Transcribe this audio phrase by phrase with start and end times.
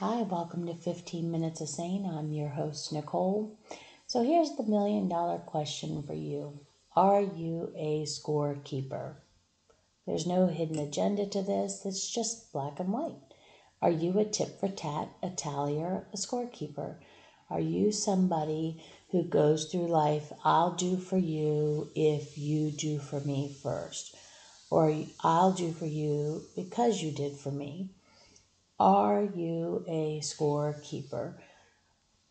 [0.00, 2.06] Hi, welcome to 15 Minutes of Sane.
[2.06, 3.58] I'm your host, Nicole.
[4.06, 6.60] So here's the million dollar question for you
[6.94, 9.16] Are you a scorekeeper?
[10.06, 13.18] There's no hidden agenda to this, it's just black and white.
[13.82, 16.98] Are you a tit for tat, a tallier, a scorekeeper?
[17.50, 18.80] Are you somebody
[19.10, 24.14] who goes through life, I'll do for you if you do for me first?
[24.70, 24.94] Or
[25.24, 27.90] I'll do for you because you did for me?
[28.80, 31.34] Are you a scorekeeper?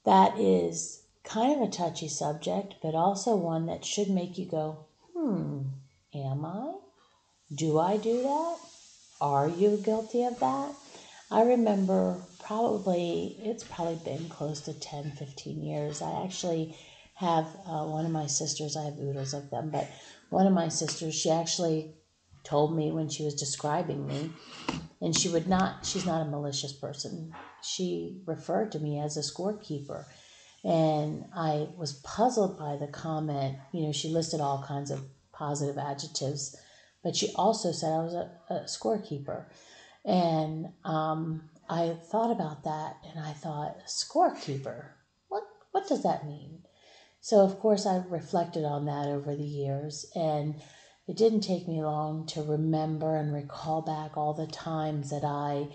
[0.05, 4.85] That is kind of a touchy subject, but also one that should make you go,
[5.13, 5.63] hmm,
[6.13, 6.75] am I?
[7.53, 8.57] Do I do that?
[9.19, 10.71] Are you guilty of that?
[11.29, 16.01] I remember probably, it's probably been close to 10, 15 years.
[16.01, 16.77] I actually
[17.15, 19.87] have uh, one of my sisters, I have oodles of them, but
[20.29, 21.96] one of my sisters, she actually
[22.47, 24.31] told me when she was describing me,
[25.01, 27.33] and she would not, she's not a malicious person.
[27.61, 30.05] She referred to me as a scorekeeper.
[30.63, 33.57] And I was puzzled by the comment.
[33.73, 36.55] You know, she listed all kinds of positive adjectives,
[37.03, 39.45] but she also said I was a, a scorekeeper.
[40.03, 44.85] And um, I thought about that and I thought, scorekeeper,
[45.27, 46.63] what, what does that mean?
[47.19, 50.09] So, of course, I reflected on that over the years.
[50.15, 50.55] And
[51.07, 55.69] it didn't take me long to remember and recall back all the times that I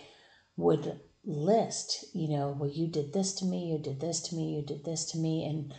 [0.57, 4.55] would list, you know, well, you did this to me, you did this to me,
[4.55, 5.45] you did this to me.
[5.45, 5.75] And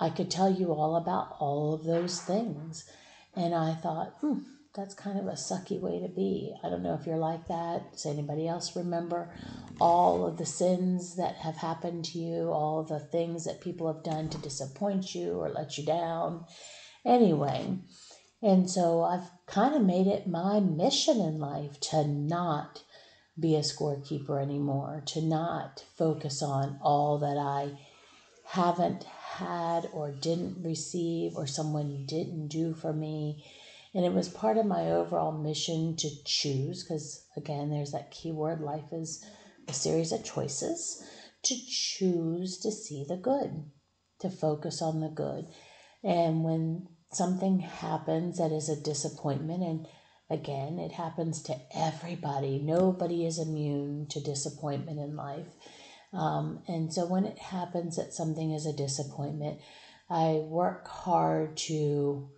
[0.00, 2.90] I could tell you all about all of those things.
[3.36, 4.38] And I thought, hmm,
[4.74, 6.54] that's kind of a sucky way to be.
[6.64, 7.92] I don't know if you're like that.
[7.92, 9.32] Does anybody else remember
[9.80, 14.02] all of the sins that have happened to you, all the things that people have
[14.02, 16.44] done to disappoint you or let you down?
[17.04, 17.78] Anyway,
[18.42, 22.82] and so I've kind of made it my mission in life to not
[23.38, 27.78] be a scorekeeper anymore, to not focus on all that I
[28.46, 33.44] haven't had or didn't receive or someone didn't do for me.
[33.94, 38.60] And it was part of my overall mission to choose, because again, there's that keyword
[38.60, 39.24] life is
[39.68, 41.02] a series of choices,
[41.42, 43.70] to choose to see the good,
[44.20, 45.46] to focus on the good.
[46.02, 49.86] And when something happens that is a disappointment, and
[50.30, 52.58] Again, it happens to everybody.
[52.58, 55.46] Nobody is immune to disappointment in life.
[56.12, 59.60] Um, and so when it happens that something is a disappointment,
[60.10, 62.28] I work hard to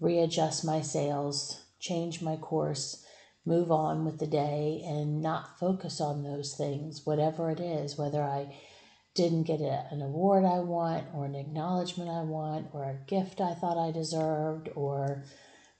[0.00, 3.04] readjust my sails, change my course,
[3.46, 8.22] move on with the day, and not focus on those things, whatever it is, whether
[8.22, 8.54] I
[9.14, 13.40] didn't get a, an award I want, or an acknowledgement I want, or a gift
[13.40, 15.24] I thought I deserved, or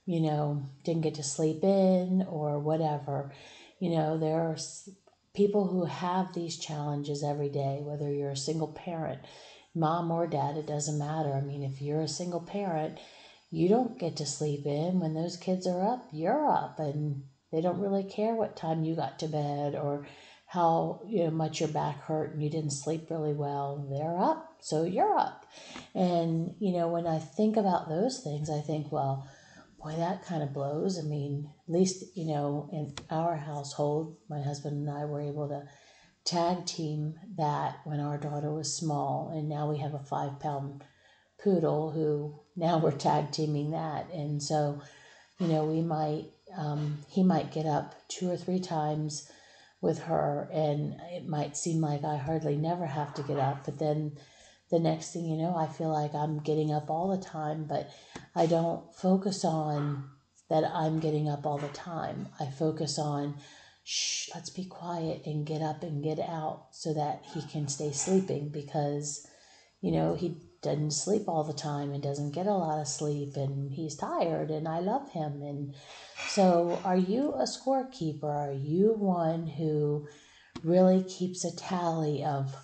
[0.06, 3.32] you know, didn't get to sleep in or whatever.
[3.78, 4.56] You know, there are
[5.34, 9.20] people who have these challenges every day, whether you're a single parent,
[9.74, 11.32] mom or dad, it doesn't matter.
[11.32, 12.98] I mean, if you're a single parent,
[13.50, 15.00] you don't get to sleep in.
[15.00, 18.96] When those kids are up, you're up, and they don't really care what time you
[18.96, 20.06] got to bed or
[20.50, 23.86] how you know, much your back hurt and you didn't sleep really well.
[23.88, 25.46] They're up, so you're up.
[25.94, 29.30] And, you know, when I think about those things, I think, well,
[29.80, 30.98] boy, that kind of blows.
[30.98, 35.48] I mean, at least, you know, in our household, my husband and I were able
[35.50, 35.62] to
[36.24, 39.30] tag team that when our daughter was small.
[39.32, 40.82] And now we have a five pound
[41.40, 44.12] poodle who now we're tag teaming that.
[44.12, 44.82] And so,
[45.38, 46.24] you know, we might,
[46.58, 49.30] um, he might get up two or three times
[49.80, 53.78] with her, and it might seem like I hardly never have to get up, but
[53.78, 54.12] then
[54.70, 57.90] the next thing you know, I feel like I'm getting up all the time, but
[58.34, 60.04] I don't focus on
[60.48, 62.28] that I'm getting up all the time.
[62.38, 63.36] I focus on,
[63.84, 67.92] shh, let's be quiet and get up and get out so that he can stay
[67.92, 69.26] sleeping because,
[69.80, 73.36] you know, he doesn't sleep all the time and doesn't get a lot of sleep
[73.36, 75.42] and he's tired and I love him.
[75.42, 75.74] And
[76.28, 78.24] so, are you a scorekeeper?
[78.24, 80.06] Are you one who
[80.62, 82.54] really keeps a tally of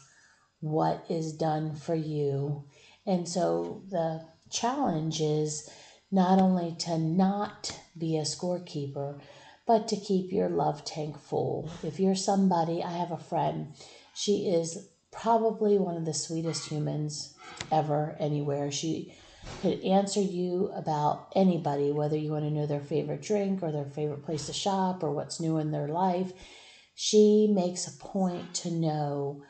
[0.60, 2.64] what is done for you.
[3.06, 5.70] And so the challenge is
[6.10, 9.20] not only to not be a scorekeeper,
[9.66, 11.70] but to keep your love tank full.
[11.82, 13.74] If you're somebody, I have a friend,
[14.14, 14.88] she is
[15.20, 17.34] probably one of the sweetest humans
[17.72, 18.70] ever, anywhere.
[18.70, 19.14] She
[19.62, 23.86] could answer you about anybody, whether you want to know their favorite drink or their
[23.86, 26.32] favorite place to shop or what's new in their life.
[26.94, 29.42] She makes a point to know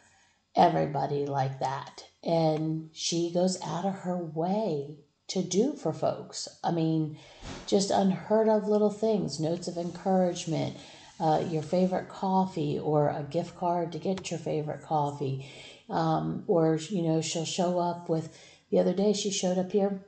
[0.54, 2.04] everybody like that.
[2.22, 4.98] And she goes out of her way
[5.28, 6.48] to do for folks.
[6.62, 7.18] I mean,
[7.66, 10.76] just unheard of little things, notes of encouragement,
[11.18, 15.50] uh, your favorite coffee or a gift card to get your favorite coffee.
[15.88, 18.36] Um, or, you know, she'll show up with,
[18.70, 20.04] the other day she showed up here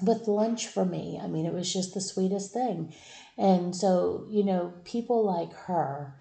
[0.00, 1.18] with lunch for me.
[1.22, 2.94] I mean, it was just the sweetest thing.
[3.36, 6.14] And so, you know, people like her,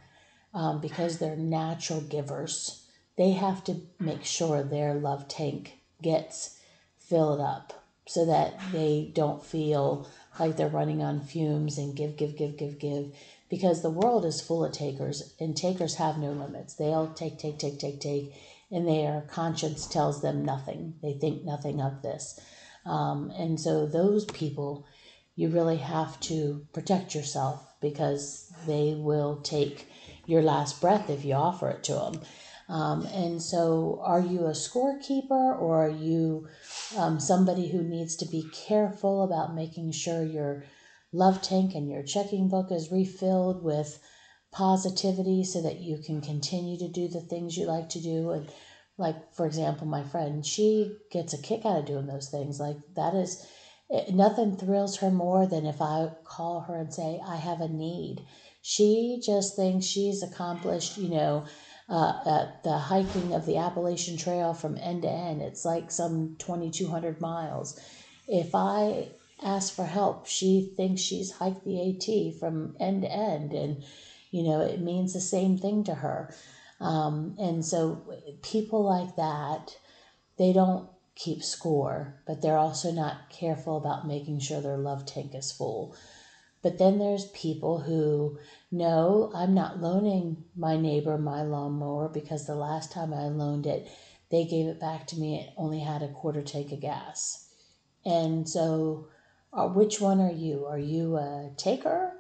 [0.54, 2.86] um, because they're natural givers,
[3.18, 6.60] they have to make sure their love tank gets
[6.98, 10.08] filled up so that they don't feel
[10.40, 13.16] like they're running on fumes and give, give, give, give, give.
[13.56, 16.74] Because the world is full of takers, and takers have no limits.
[16.74, 18.34] They all take, take, take, take, take,
[18.70, 20.96] and their conscience tells them nothing.
[21.02, 22.38] They think nothing of this.
[22.86, 24.86] Um, and so, those people,
[25.38, 29.88] you really have to protect yourself because they will take
[30.26, 32.22] your last breath if you offer it to them.
[32.68, 36.50] Um, and so, are you a scorekeeper or are you
[36.98, 40.66] um, somebody who needs to be careful about making sure your
[41.16, 44.00] love tank and your checking book is refilled with
[44.52, 48.32] positivity so that you can continue to do the things you like to do?
[48.32, 48.50] And,
[48.98, 52.60] like, for example, my friend, she gets a kick out of doing those things.
[52.60, 53.46] Like, that is.
[53.88, 57.68] It, nothing thrills her more than if I call her and say, I have a
[57.68, 58.26] need.
[58.64, 61.46] She just thinks she's accomplished, you know,
[61.88, 65.44] uh, the hiking of the Appalachian Trail from end to end.
[65.44, 67.80] It's like some 2,200 miles.
[68.28, 69.10] If I
[69.44, 73.84] ask for help, she thinks she's hiked the AT from end to end, and
[74.32, 76.34] you know it means the same thing to her.
[76.80, 78.04] Um, and so
[78.42, 79.78] people like that,
[80.38, 85.34] they don't keep score, but they're also not careful about making sure their love tank
[85.34, 85.96] is full.
[86.62, 88.40] But then there's people who
[88.72, 93.88] know I'm not loaning my neighbor my lawnmower because the last time I loaned it,
[94.32, 95.40] they gave it back to me.
[95.40, 97.48] It only had a quarter tank of gas.
[98.04, 99.08] And so,
[99.56, 100.66] uh, which one are you?
[100.66, 102.12] Are you a taker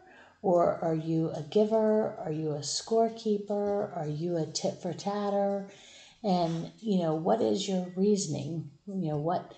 [0.42, 2.16] or are you a giver?
[2.24, 3.96] Are you a scorekeeper?
[3.96, 5.68] Are you a tit for tatter?
[6.24, 8.72] And, you know, what is your reasoning?
[8.88, 9.54] You know, what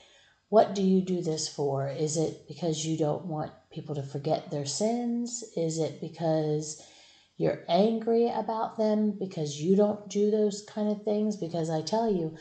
[0.49, 1.89] what do you do this for?
[1.89, 5.43] Is it because you don't want people to forget their sins?
[5.57, 6.81] Is it because
[7.35, 11.35] you're angry about them because you don't do those kind of things?
[11.35, 12.35] Because I tell you,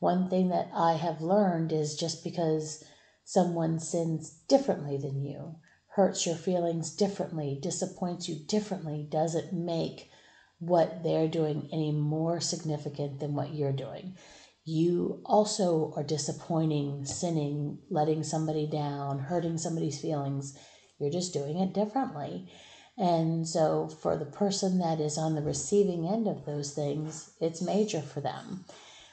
[0.00, 2.82] one thing that I have learned is just because
[3.24, 5.56] someone sins differently than you,
[5.94, 10.10] hurts your feelings differently, disappoints you differently, doesn't make
[10.58, 14.16] what they're doing any more significant than what you're doing
[14.64, 20.56] you also are disappointing, sinning, letting somebody down, hurting somebody's feelings.
[20.98, 22.48] You're just doing it differently.
[22.96, 27.62] And so, for the person that is on the receiving end of those things, it's
[27.62, 28.64] major for them,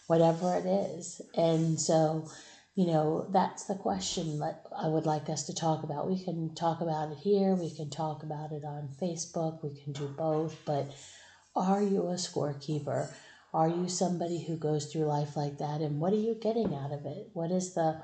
[0.07, 1.21] whatever it is.
[1.35, 2.29] And so,
[2.79, 6.09] you know, that's the question that I would like us to talk about.
[6.09, 9.91] We can talk about it here, we can talk about it on Facebook, we can
[9.91, 10.55] do both.
[10.65, 10.89] But
[11.57, 13.09] are you a scorekeeper?
[13.53, 15.81] Are you somebody who goes through life like that?
[15.81, 17.27] And what are you getting out of it?
[17.33, 17.97] What is the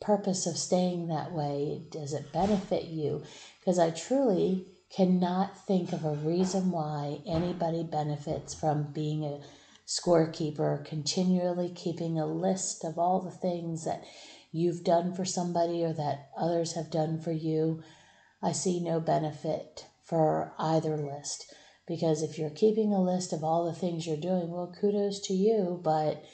[0.00, 1.82] purpose of staying that way?
[1.90, 3.24] Does it benefit you?
[3.58, 9.40] Because I truly cannot think of a reason why anybody benefits from being a
[9.92, 14.02] scorekeeper, continually keeping a list of all the things that
[14.50, 17.82] you've done for somebody or that others have done for you.
[18.42, 21.52] I see no benefit for either list.
[21.86, 25.34] Because if you're keeping a list of all the things you're doing, well, kudos to
[25.34, 25.80] you.
[25.82, 26.24] But,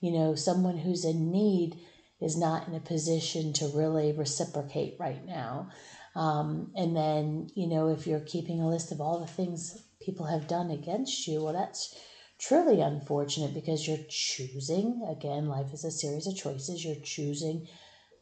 [0.00, 1.78] you know, someone who's in need
[2.20, 5.70] is not in a position to really reciprocate right now.
[6.14, 10.26] Um, and then, you know, if you're keeping a list of all the things people
[10.26, 11.94] have done against you, well, that's
[12.38, 17.66] truly unfortunate because you're choosing, again, life is a series of choices, you're choosing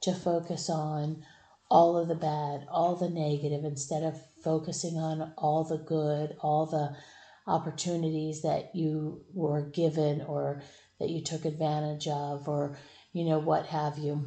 [0.02, 1.22] to focus on
[1.70, 6.66] all of the bad, all the negative, instead of focusing on all the good, all
[6.66, 6.94] the
[7.46, 10.62] opportunities that you were given or
[11.00, 12.76] that you took advantage of, or,
[13.12, 14.26] you know, what have you.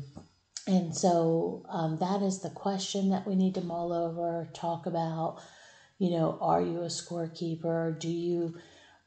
[0.68, 5.40] And so um, that is the question that we need to mull over, talk about.
[5.98, 7.98] You know, are you a scorekeeper?
[7.98, 8.56] Do you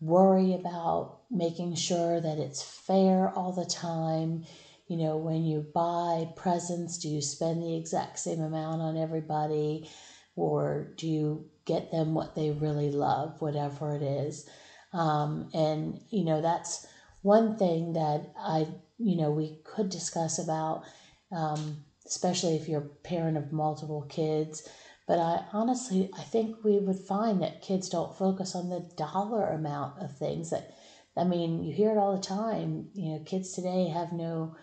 [0.01, 4.45] worry about making sure that it's fair all the time?
[4.89, 9.89] You know, when you buy presents, do you spend the exact same amount on everybody?
[10.37, 14.49] Or do you get them what they really love, whatever it is?
[14.93, 16.87] Um, and, you know, that's
[17.23, 18.67] one thing that I,
[18.99, 20.83] you know, we could discuss about,
[21.31, 24.69] um, especially if you're a parent of multiple kids.
[25.11, 29.49] But I honestly, I think we would find that kids don't focus on the dollar
[29.49, 30.71] amount of things that,
[31.17, 32.91] I mean, you hear it all the time.
[32.95, 34.55] You know, kids today have no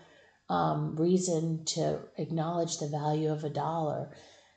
[0.47, 4.09] um, reason to acknowledge the value of a dollar.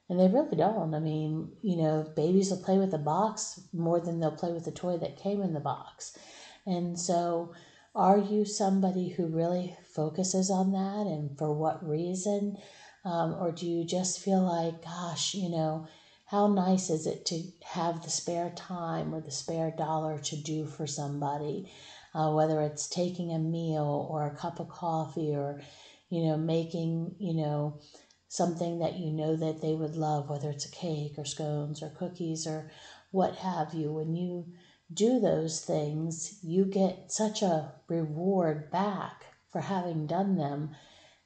[0.08, 0.94] And they really don't.
[0.94, 4.66] I mean, you know, babies will play with the box more than they'll play with
[4.66, 6.16] the toy that came in the box.
[6.66, 7.52] And so,
[7.96, 12.58] are you somebody who really focuses on that and for what reason?
[13.04, 15.86] Um, or do you just feel like, gosh, you know,
[16.26, 20.66] how nice is it to have the spare time or the spare dollar to do
[20.66, 21.72] for somebody?
[22.14, 25.60] Uh, whether it's taking a meal or a cup of coffee or,
[26.08, 27.80] you know, making, you know,
[28.28, 31.88] something that you know that they would love, whether it's a cake or scones or
[31.90, 32.70] cookies or
[33.10, 33.92] what have you.
[33.92, 34.46] When you
[34.92, 40.70] do those things, you get such a reward back for having done them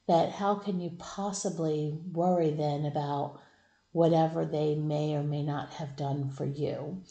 [0.07, 3.39] that how can you possibly worry then about
[3.91, 7.01] whatever they may or may not have done for you?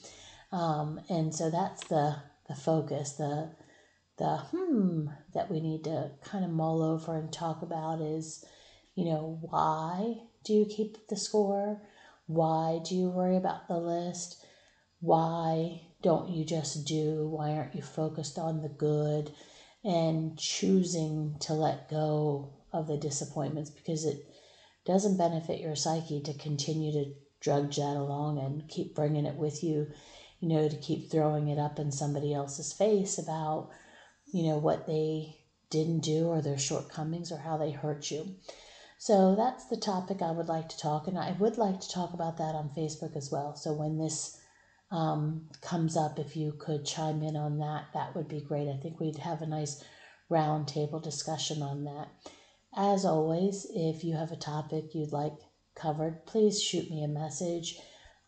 [0.53, 2.17] Um, and so that's the
[2.49, 3.51] the focus, the
[4.19, 8.45] the hmm that we need to kind of mull over and talk about is
[8.95, 11.83] you know, why do you keep the score?
[12.27, 14.45] Why do you worry about the list?
[15.01, 17.29] Why don't you just do?
[17.29, 19.33] Why aren't you focused on the good
[19.85, 23.71] and choosing to let go of the disappointments?
[23.71, 24.19] Because it
[24.85, 27.07] doesn't benefit your psyche to continue to
[27.41, 29.87] drudge that along and keep bringing it with you,
[30.41, 33.69] you know, to keep throwing it up in somebody else's face about,
[34.33, 35.37] you know, what they
[35.71, 38.35] didn't do or their shortcomings or how they hurt you.
[38.99, 42.15] So that's the topic I would like to talk, and I would like to talk
[42.15, 43.55] about that on Facebook as well.
[43.55, 44.39] So when this
[44.91, 48.69] um, comes up, if you could chime in on that, that would be great.
[48.69, 49.83] I think we'd have a nice
[50.31, 52.09] roundtable discussion on that.
[52.77, 55.35] As always, if you have a topic you'd like
[55.77, 57.79] covered, please shoot me a message